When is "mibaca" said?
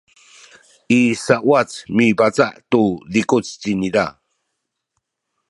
1.95-2.47